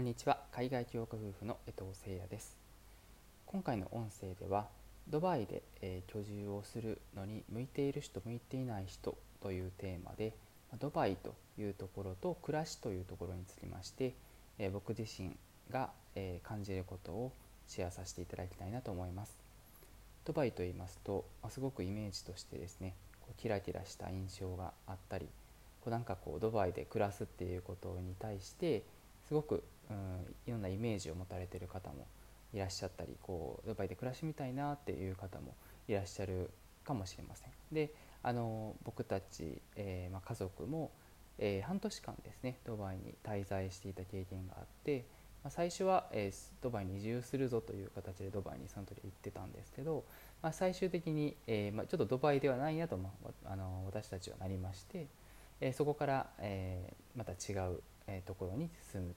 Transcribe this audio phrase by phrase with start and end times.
[0.00, 0.38] こんにちは。
[0.50, 2.56] 海外起業家夫婦の江藤誠也です。
[3.44, 4.66] 今回の音声では
[5.10, 10.32] ドバイで、えー、居住をするのに向いている人向いていない人というテーマで
[10.78, 14.14] ドバイというところと暮らしというところにつきまして、
[14.58, 15.36] えー、僕自身
[15.70, 17.32] が、えー、感じることを
[17.68, 19.36] シェアさせていただきたいなと思います。
[20.24, 25.26] ドバイと言いますと、まあ、すごくイメージとしてですねこうキラキラした印象があったり
[25.82, 28.82] こうなんかこうドバイで暮らすっていうことに対して
[29.30, 32.08] すごく、うん、いろんなイメージを持たれてる方も
[32.52, 35.54] いらっしゃったりこうドバイで暮らしみたいなっていう方も
[35.86, 36.50] いらっしゃる
[36.84, 37.50] かもしれません。
[37.70, 40.90] であの僕たち、えー、ま、家族も、
[41.38, 45.06] えー、半年間ですねドバイに滞在していた経験があって、
[45.44, 50.02] ま、最初は、えー、ドバイに移住するぞという形でドバイにその時行ってたんですけど、
[50.42, 53.10] まあ、最終的に、えまちょっとドバイではないなと、ま
[53.44, 55.06] あ、の私たちはなりまして、
[55.60, 59.14] えそこから、えまた違うえところに住む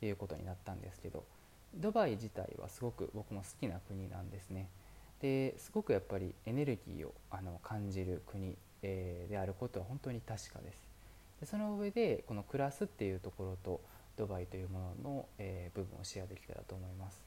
[0.00, 1.24] ということになったんですけど
[1.76, 4.68] ドバイ自体はすごく僕も好きな国なんですね。
[5.20, 10.78] ですごくやっぱりエネルギーをあの感じる国、えー、であることは本当に確かです。
[11.40, 13.80] でその上でこの暮らすっていうところと
[14.16, 17.24] ドバイというものの、えー、部分をシェアできたらと思います。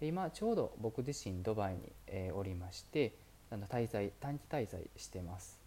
[0.00, 3.14] で今ちょうど僕自身ドバイに、えー、おりまして
[3.50, 5.65] あの滞在短期滞在してます。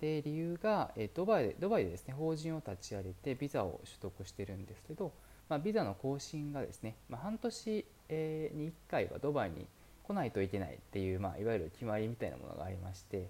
[0.00, 5.12] で理由が、えドバイでドバイでですね法人を立ち上げてビザを取得してるんですけど、
[5.48, 9.66] まあ、ビザの更新がですね、まあ、半年、えに1回はドバイに
[10.04, 13.28] 来ないといけないっていう、まあ、いわゆる決まりみたいなものがありまして、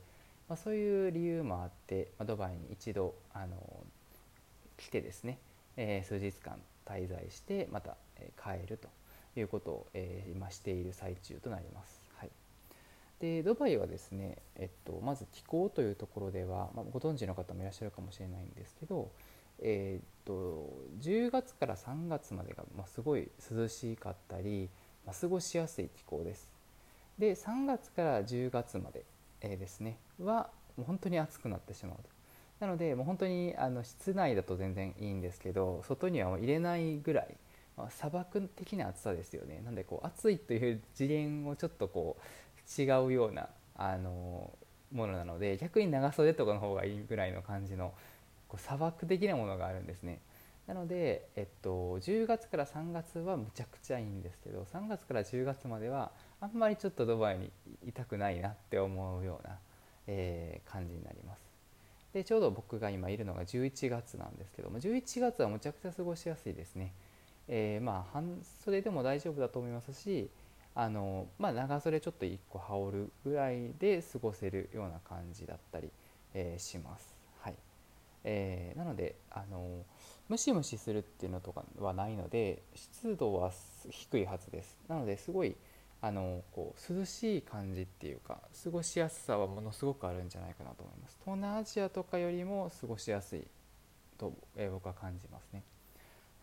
[0.49, 3.57] まあ、そういう理由もあって、ま、ドバイに一度あの
[4.77, 5.39] 来てですね、
[5.77, 7.97] え、数日間滞在してまた、
[8.37, 8.89] 帰ると
[9.39, 12.08] いうことを、えー、今している最中となります。
[13.21, 19.11] でドバイはですね、えっと、まず気候というところでは、まあ、ご存知の方もいらっしゃるかもしれないんですけど、
[19.61, 24.69] えー、っと10月から3月までが、まあ、すごい涼しかったり、
[25.05, 26.53] まあ、過ごしやすい気候です。
[27.19, 29.05] で3月から10月まで、
[29.41, 32.03] えー、ですねはもう本当に暑くなってしまうと。
[32.61, 37.37] なのでもう本当にあの室内だと全然いいんですけど外にはもう入れないぐらい、
[37.77, 39.61] まあ、砂漠的な暑さですよね。
[39.65, 42.23] なんでこう暑いという次元をちょっとこう
[42.77, 44.53] 違うようなあの
[44.93, 47.93] ものなので逆に長袖とかの方がいいぐらいの感じの
[48.49, 50.21] こう砂漠的なものがあるんですね。
[50.67, 56.11] なので、えっと、10月から3月はむちゃくちゃいいんですけど3月から10月までは
[56.43, 57.51] あんまりちょっとドバイに
[57.87, 59.59] いたくないなって思うような、
[60.07, 61.49] えー、感じになります。
[62.13, 66.93] でちょうど僕が今いるのが11月なんですけども11月はむちゃくちゃ過ごしやすいですね、
[67.49, 70.31] えー、まあ半袖でも大丈夫だと思いますし
[70.79, 75.91] あの、まあ、長袖ちょっと1個羽織るぐらいで過ごせるような感じだったり、
[76.35, 77.17] えー、します。
[77.41, 77.55] はい
[78.23, 79.85] えー、なのであの
[80.29, 83.51] ムシムシするっていうのとかはないので湿度は
[83.91, 84.79] 低いはずです。
[84.87, 85.57] なのですごい
[86.01, 91.19] あのこう涼しい感じっていうか過ごしやすさはものすごくあるんじゃないかなと思います。
[91.25, 93.45] 東南アジアとかよりも過ごしやすい
[94.17, 95.65] と、えー、僕は感じますね。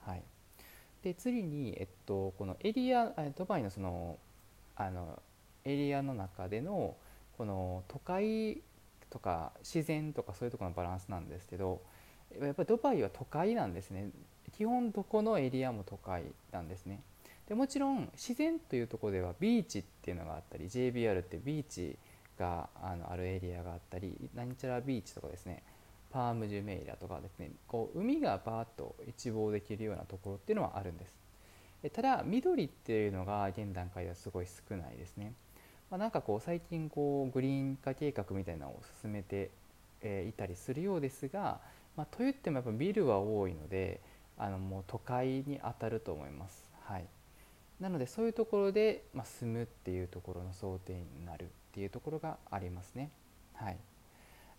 [0.02, 0.24] はい
[1.06, 4.18] で次に、えっと、このエリアドバイのその
[4.76, 5.22] あの
[5.64, 6.96] エリアの中での
[7.38, 8.62] この都会
[9.10, 11.82] とか自然とかそういうところのバランスなんですけど
[12.42, 14.10] やっぱりドバイは都会なんですね。
[14.58, 17.02] 基本どこのエリアも都会なんですね。
[17.48, 21.98] でもちろん自然というとこではビーチっていうのがあったり JBR ってビーチ
[22.38, 25.64] があのあるエリアがあったり何ちゃらビーチとかですね。
[26.12, 27.52] パーム・ジュメイラとかですね。
[27.68, 31.25] こう海がバーッと一望できるようなところっていうのはあるんです。
[31.90, 35.34] ただ緑っていうのが現段階ではすごい少ないですね、
[35.90, 39.52] まあ、なんかこう最近こうグリーン化計画みたいなのを進めて、
[40.02, 41.60] えいたりするようですが、
[41.96, 44.02] まあ、といってもやっぱビルは多いので
[44.38, 47.06] あのもう都会に当たると思います、はい、
[47.80, 53.10] なのでそういうところで、まあ、住むっていうところの想定になるっていうところがありますね。
[53.54, 53.78] はい。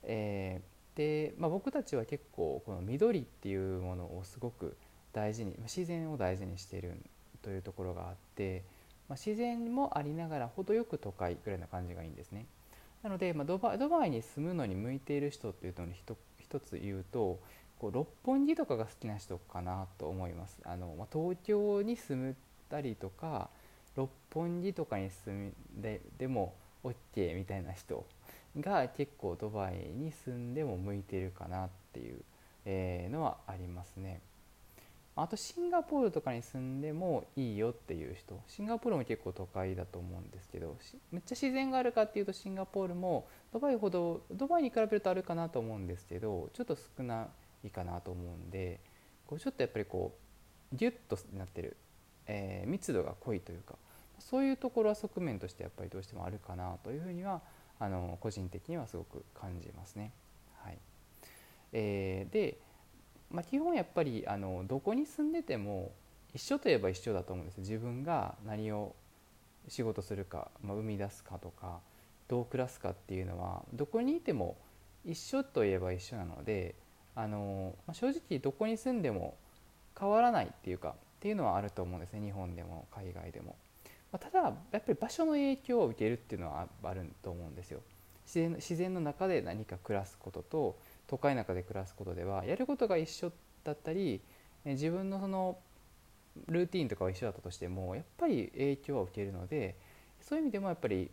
[0.03, 4.76] えーで、まあ、僕たちは結構この緑っていうものをすごく
[5.12, 6.96] 大事に自然を大事にしている
[7.46, 8.64] というところがあって、
[9.08, 12.46] まあ、自然もありながら程よく都会ぐらいな感じがいいんですね
[13.04, 15.94] なので、まあ、ドバドバイに住むのに向いている人っていうのに
[16.40, 17.38] 一つ言うと
[17.78, 22.37] こう六本木とかが好きな人かなと思いますあの、まあ、東京に住む
[22.69, 23.48] たりとか
[23.94, 28.04] 六本木とかに住んででも OK みたいな人
[28.58, 32.22] が結構ドバイに住んでも向いてるかなっていう、
[32.64, 34.20] え、のはありますね。
[35.19, 40.77] あとシンガポールとかに住んでもいいよっていう人シンガポールも結構都会だと思うんですけど
[41.11, 47.29] めっちゃ自然があるかっていうとシンガポールもドバイほどドバイに比べるとあるかなと思うんですけどちょっと少な
[47.65, 48.79] いかなと思うんで
[49.27, 50.15] こうちょっとやっぱりこ
[50.73, 51.77] うギュッとなってる
[52.27, 53.75] えー、密度が濃いというか
[54.19, 57.41] そういうところは側面としてやっぱりどうしてもあるかなというふうには
[57.79, 60.13] あの個人的にはすごく感じますね。
[60.63, 60.79] はい
[61.73, 62.57] えー、で、
[63.31, 65.93] まあ、基本やっぱりあのどこに住んでても
[66.34, 68.94] 一緒といえば一緒だと思うんです自分が何を
[69.69, 71.81] 仕事するか、まあ、生み出すかとか
[72.28, 74.56] どう暮らすかっていうのはどこにいても
[75.05, 76.75] 一緒といえば一緒なので
[77.14, 79.37] あの、まあ、正直どこに住んでも
[79.99, 83.56] 変わらないっていうかっていうのはあると思うんですね日本でも海外でも。
[84.12, 87.81] まあ、ただやっぱり場所の影響を受けるっていうのはあると思うんですよ。
[88.25, 93.32] 自然自然の中で何か暮らすことと都会中で暮らすことではやることが一緒
[93.64, 94.20] だったり
[94.64, 95.58] 自分のその
[96.49, 99.76] ルーティンとかは一緒だったとしてもやっぱり影響は受けるので
[100.20, 101.11] そういう意味でもやっぱり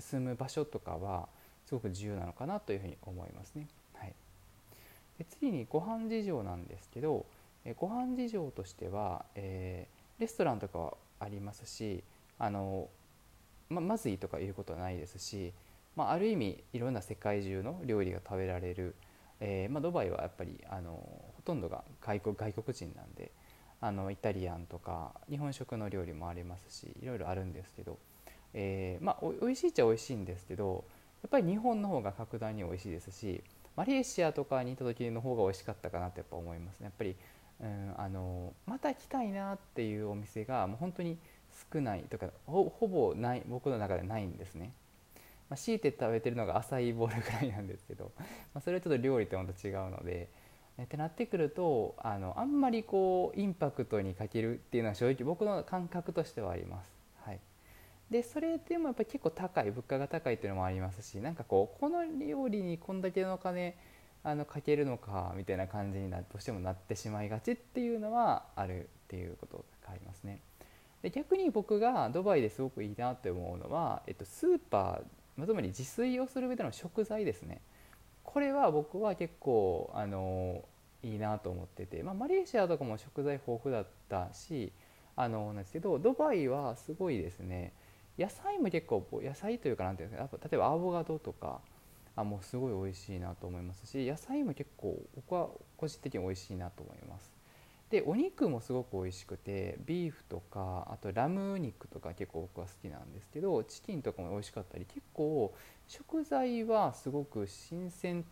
[0.00, 1.28] 住む場所とかは
[1.66, 3.68] すごく重要なのかなというふうに思いますね。
[3.94, 4.14] はい、
[5.18, 7.26] で次にご飯事情なんですけど
[7.64, 12.02] えご飯事情としては、えー、レストランとかはありますし
[12.38, 12.88] あの、
[13.68, 15.52] ままずいとかいうことはないですし、
[15.96, 18.94] まあ、ある意味いろんな世界中の料理が食べられる、
[19.40, 23.30] えー、まあ、ドバイはやっぱりあのほとんどが外国外国人なんで
[23.80, 27.98] あのイタリアンとか日本食の料理もありますしいろいろあるんですけど、
[28.54, 30.84] えー、まあ、おいしいっちゃおいしいんですけど
[31.22, 33.42] やっぱり日本の方が格段に美味しいですし
[33.76, 36.86] マレーシアとかに行った時の方が美味しかったかなってやっぱ思いますね。
[36.86, 37.14] やっぱり、
[37.60, 41.16] うん、あのまた来たいなっていうお店がもう本当に
[41.72, 44.72] 少ないとかほぼない僕の中でないんですね、
[45.50, 48.12] まあ、強いて食べてるのがアサイーボールぐらいなんですけど、
[48.54, 50.28] まあ、それはちょっと料理とまた違うので
[50.82, 56.90] ってなってくるとあのあんまりこうインパクトに欠けるっていうのは正直僕の感覚としてはあります。
[57.24, 57.40] はい、
[58.10, 63.76] でそれでもやっぱり結構高い物価が高いっていうのもありますしなんかこうこの料理にこんだけのお金
[64.22, 70.40] あのかけるのかみたいな感じになどうしてもなってしまいがちっていうのはあるっていうことがありますね。
[71.02, 77.60] で逆に僕がドバイですごくいいなって思うのは、えっと、スーパーつまり自炊をする上での食材ですね。
[78.24, 80.64] これは僕は結構あの
[81.02, 84.72] いいなと思ってて、まあ、マレーシアとかも食材豊富だったし
[85.16, 87.72] あのなんですけどドバイはすごいですね。
[88.18, 91.60] 野菜も結構野菜というかなんていうんですか例えばアボカドとか
[92.16, 97.37] あもうすごい美味しいなと思いますし野菜も結構僕は個人的に美味しいなと思います。
[97.90, 105.54] でお肉もすごく美味しくてビーフとかあとラム肉とか結構僕は好きなんですけどチキンとかも美味しかったり結構
[105.86, 108.24] 食材はすごく新鮮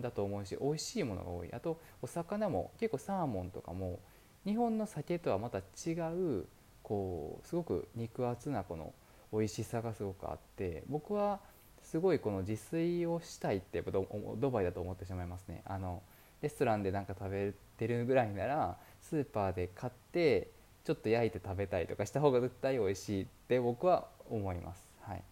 [0.00, 1.52] だと思うし美味しいものが多い。
[1.52, 4.00] あとお魚も結構サーモンとかも
[4.44, 5.92] 日本の酒とはまた違
[6.40, 6.46] う
[6.82, 8.92] こうすごく肉厚なこの
[9.32, 11.38] 美味しさがすごくあって僕は
[11.82, 15.62] すごいこの自炊をしたいってやっぱドバイだと思ってしまいますね。
[15.64, 16.02] あの
[16.42, 20.48] レストランでなんか食べてるぐらいならスーパーで買って
[20.84, 25.22] ちょっと焼いて食べたりとかした方が絶対美味しいって僕は思います、はい、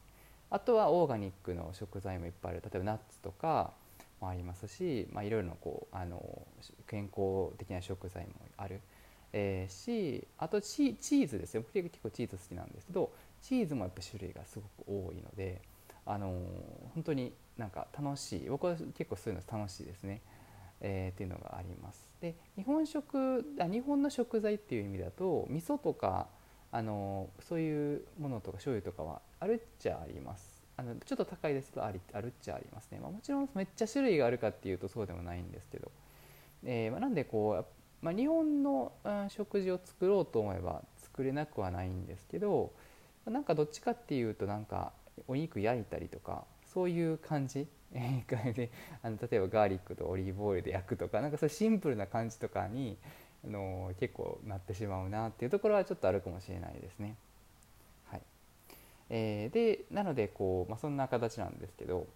[0.50, 2.62] あとはオーガニックの食材もいっぱいある。
[2.62, 3.72] 例えばナッツとか
[4.20, 6.42] もありますし、まあ、いろいろなこうあの
[6.86, 8.80] 健康的な食材もある、
[9.32, 11.62] えー、しあとチーズですよ。
[11.62, 13.10] 僕結構チーズ好きなんですけど
[13.42, 15.60] チーズもやっぱ種類がすごく多いので
[16.06, 16.32] あの
[16.94, 18.48] 本当になんか楽しい。
[18.48, 20.20] 僕は結構そういうの楽しいですね。
[20.86, 22.06] えー、っていうのがあります。
[22.20, 26.28] で日本食あ日本の食材っていう意味だと味噌とか
[26.70, 30.64] あのそういうものとか醤油とかはあるっちゃあります。
[30.78, 35.90] あのちょっと高いですけどありあるっちゃありますね、まあ、もちろんめっちゃ種類があるかっていうとそうでもないんですけど、
[36.64, 37.64] えー、まあ、なんでこ
[38.02, 38.92] う、まあ、日本の、
[39.30, 42.72] 食事を作ろうと思えば作れなくはないんですけど
[43.24, 44.92] なんかどっちかっていうとなんか
[45.26, 46.44] お肉焼いたりとか
[46.76, 47.66] そういう感じ？
[47.90, 48.70] で
[49.02, 52.98] あの例えばガーリックとオリーブオイルで焼くとかなんかそういうシンプルな感じとかに
[53.46, 57.16] あの結構なってしまうなっていうところはちょっとあるかもしれないですね。
[58.10, 58.22] はい。
[59.08, 62.06] えー、でなのでこう、まあ、そんな形なんですけど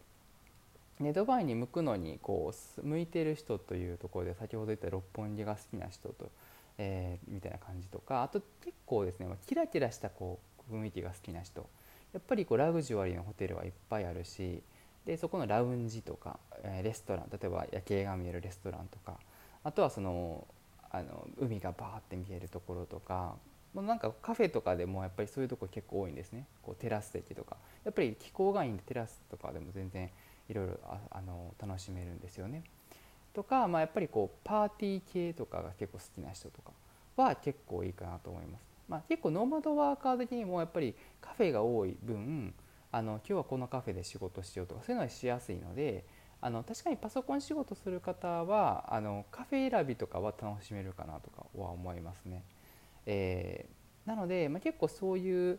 [1.00, 2.52] でドバイに向くのにこ
[2.82, 6.30] う向いてる人というところで先ほど言った六本木が好きな人と、
[6.76, 10.38] えー、みたいな感じとかあと結構ですね、ま、キラキラしたこ
[10.70, 11.66] う雰囲気が好きな人。
[12.12, 14.62] やっぱりこうラグジュアリーなホテルはいっぱいあるし
[15.06, 19.18] でそこのラウンジとか、えレストラン例えば夜景が見えるレストランとか
[19.64, 20.46] あとはその
[20.90, 23.36] あの海がバーって見えるところとか
[23.72, 30.10] もうなんかカフェとかでもやっぱりそういうとこ結構多いんですねこうテラス席とかやっぱり気候がいいんでテラスとかでも全然
[30.48, 30.78] いろいろ
[31.10, 32.64] あの楽しめるんですよね。
[33.32, 36.72] とか、まあ、やっぱりこうパーティー系とかが結構好きな人とか
[37.16, 38.69] は結構いいかなと思います。
[38.90, 42.52] まあ、結構ノーマドワーカー的にもやっぱりカフェが多い分
[42.90, 46.04] あの今日はこのカフェで仕事しようとかそういうのはしやすいので
[46.40, 52.42] あの確かにパソコン仕事する方はあのカフェ選びとかは楽しめるかなとかは思いますね。
[53.06, 53.66] え
[54.06, 55.58] なので、まあ、結構そういう、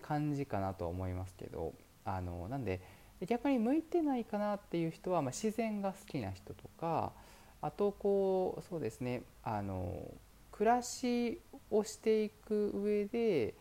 [0.00, 1.74] 感じかなとは思いますけど
[2.06, 2.80] あのなんで
[3.26, 7.12] 逆に向いてないかなっていう人は、まあ、自然が好きな人とか
[7.60, 10.10] あとこうそうですねあの
[10.50, 13.54] 暮らしをしていく上で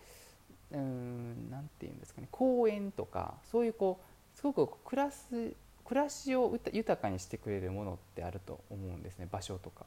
[0.72, 5.54] うん何て言うんですかね公園とかそういうこうすごく暮らす
[5.86, 9.86] 暮らしを豊かにしてくれるものってあると思うんですね場所とか。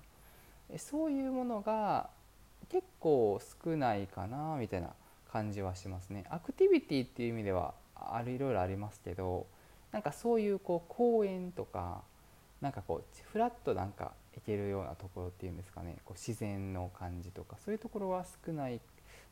[0.76, 2.10] そういうものが
[2.68, 4.90] 結構少ないかなみたいな
[5.32, 6.24] 感じはしますね。
[6.28, 9.46] アクティビティっていう意味ではあるいろいろありますけど
[9.92, 12.02] なんかそういうこう公園とか
[12.60, 15.98] なんかこうフラッとなんか行けるようなところっていうんですかね。
[16.04, 18.80] こう自然の感じとかそういうところは少ない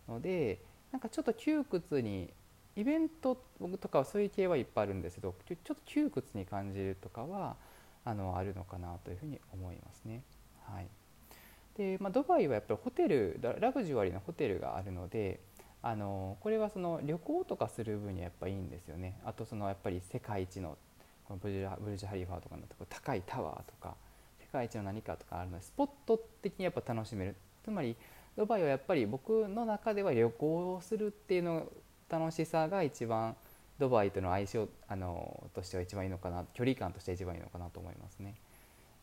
[0.08, 0.60] ので
[0.92, 2.32] なんかちょっと窮屈に
[2.76, 3.36] イベント
[3.80, 7.56] とかはそういう系はいっぱいあるんですけどちょっと窮屈に感じるとかは
[8.04, 10.22] あのあるのかなというふうに思いますね。
[10.64, 10.88] はい。
[11.76, 15.40] でまあ、ドバイはやっぱりホテルラグジュアリーなホテルがあるので
[15.82, 19.18] あのこれはその旅行とかする分にはやっぱいいんですよね。
[19.24, 20.78] あとそのやっぱり世界一の
[21.26, 23.94] このブルジブルジュ・ハリーファーとかの高いタワーとか
[24.40, 27.96] 世界一の何かとかあるのでスポット的にやっぱ楽しめるつまり
[28.36, 31.66] ドバイはやっぱり僕の中では旅行をするっていうの
[32.08, 33.34] 楽しさが一番
[33.78, 38.36] ドバイとの相性あのとしては一番いいのかな距離感として一番いいのかなと思いますね。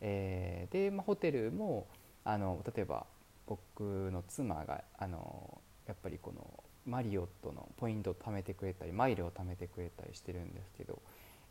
[0.00, 1.86] えー、で、まあ、ホテルも
[2.24, 3.06] あの例えば
[3.46, 11.00] 僕の妻があのやっぱりこのマリオットのポイントを貯めてくれたりマイルを貯めてくれたりしてるんですけど、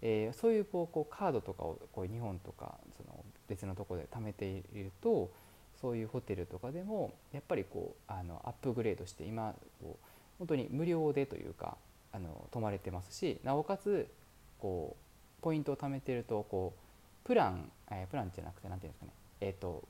[0.05, 5.31] えー、そういうこうこうカードとかをこう日本とかその別のとこで貯めていると
[5.81, 10.05] そういうホテルとかでもやっぱりこうあのアップグレードして今こう
[10.39, 11.77] 本当に無料でというか
[12.11, 14.07] あの泊まれてますしなおかつ
[14.59, 14.97] こ
[15.39, 19.83] うポイントを貯めてるとこうプラン、えー、プランじゃなくて何て言うんですかねえっ、ー、と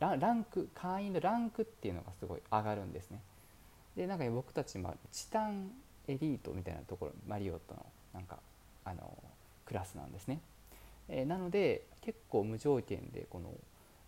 [0.00, 3.20] ランク会員のランクっていうのがすごい上がるんですね。
[3.96, 5.72] でなんか僕たち、ま、チタン
[6.06, 7.84] エリートみたいなところマリオットの
[8.14, 8.38] なんか
[8.84, 9.12] あの
[9.68, 10.40] クラスなんですね、
[11.08, 13.52] えー、なので結構無条件でこの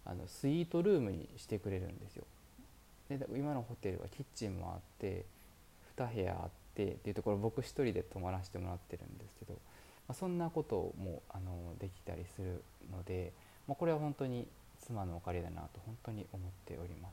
[0.06, 2.24] あのスイートルームにしてくれるんですよ
[3.10, 5.26] で今のホテルはキッチンもあって
[5.98, 9.58] 2部屋あってっていうところ僕1人で泊まらせてもらってるんですけど、ま
[10.12, 13.32] あ、そんなこともあのできたりするので、
[13.68, 14.48] まあ、これは本当に
[14.80, 17.12] 妻のおかげだなと本当に思っております。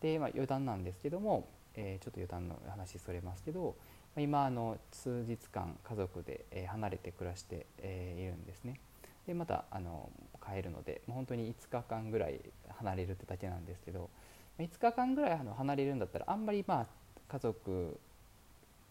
[0.00, 3.76] で、まあ、余談なんですけども、えー、ちょっと余談の話それますけど
[4.16, 8.78] 今あの数日間家族で、え離れて暮らして、えいるんですね。
[9.26, 10.10] でまたあの
[10.44, 12.40] 帰るので本当に5日間ぐらい
[12.76, 14.10] 離れるってだけなんですけど
[14.58, 16.86] 5日間ぐらいあの離れるんだったらあんまりまあ
[17.28, 17.98] 家族、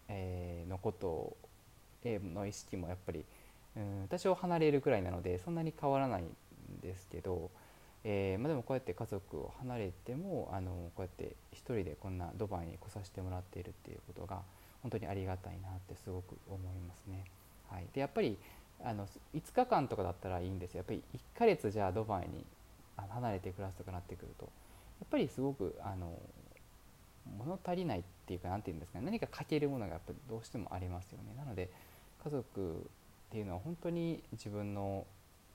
[0.07, 1.35] えのこと
[2.03, 3.23] への意識もやっぱり
[3.75, 6.35] うん多少離れるくらいなのでそんなに変わらないん
[6.81, 7.51] ですけど、
[8.03, 14.41] えー、まあ、でもこうやって家族を離れてもあのこうやって1人でこんなドバイに来させてもらっているっていうことが
[14.81, 17.25] 本当にありがたいなってすごく思いますね。
[17.69, 18.37] はい、でやっぱり
[18.83, 20.79] あの5日間とかだったらいいんですよ。
[20.79, 22.45] やっぱり1ヶ月じゃあドバイに
[22.97, 26.17] 離れて暮らすとかなってくるとやっぱりすごくあの
[27.37, 29.05] 物足りないっていうか何て言うんですかね。
[29.05, 31.33] 何か欠けるものがやっぱどうしてもありますよね。
[31.37, 31.69] なので
[32.23, 32.89] 家族
[33.31, 35.05] っていうのは本当に自分の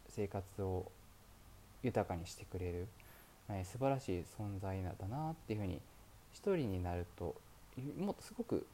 [0.09, 0.91] 生活を
[1.83, 2.89] 豊かにしてくれる、
[3.49, 5.81] えー、素晴らしい存在なんだなっていうふうに
[6.33, 7.35] 一人になると
[7.99, 8.67] もっとすごく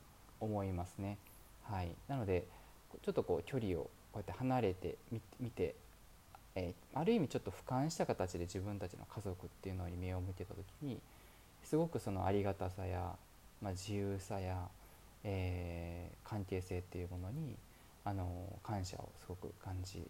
[0.42, 1.16] 思いますね。
[1.62, 2.44] はい、なので
[3.02, 4.96] ちょっとこう距離をこうやって離れて
[5.40, 5.74] みて、
[6.54, 11.00] えー、ある意味ちょっと俯瞰した形で自分たちの家族っていうのに目を向けた時に
[11.64, 13.14] すごくそのありがたさや、
[13.62, 14.68] まあ、自由さや、
[15.24, 17.56] えー、関係性っていうものに
[18.04, 18.28] あの
[18.62, 20.02] 感謝をすごく感じ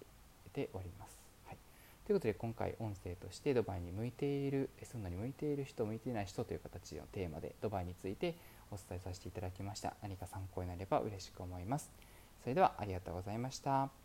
[0.52, 1.18] ております。
[1.46, 1.56] はい、
[2.06, 8.34] ということで今回音声としてドバイに向いている住むのに向いている人向いていない人という形のテーマでドバイについて
[8.72, 9.94] お伝えさせていただきました。
[10.02, 11.90] 何か参考になれば嬉しく思います。
[12.42, 14.01] それではありがとうございました。